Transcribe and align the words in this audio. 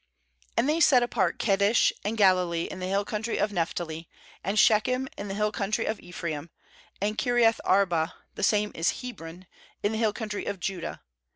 7 0.57 0.65
7And 0.65 0.67
they 0.67 0.79
set 0.79 1.03
apart 1.03 1.37
Kedesh 1.37 1.91
in 2.03 2.15
Galilee 2.15 2.63
in 2.63 2.79
the 2.79 2.87
hill 2.87 3.05
country 3.05 3.37
of 3.37 3.51
Naph 3.51 3.71
tali, 3.75 4.09
and 4.43 4.57
Shechem 4.57 5.07
in 5.15 5.27
the 5.27 5.35
hill 5.35 5.51
country 5.51 5.85
of 5.85 5.99
Ephraim, 5.99 6.49
and 6.99 7.19
Kiriath 7.19 7.59
arba— 7.63 8.15
the 8.33 8.41
same 8.41 8.71
is 8.73 9.01
Hebron— 9.03 9.45
in 9.83 9.91
the 9.91 9.99
hill 9.99 10.11
country 10.11 10.45
of 10.45 10.59
Judah. 10.59 11.01